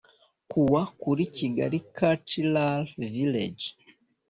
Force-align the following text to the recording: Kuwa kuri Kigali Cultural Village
Kuwa 0.49 0.81
kuri 1.01 1.23
Kigali 1.37 1.77
Cultural 1.97 2.81
Village 3.13 3.67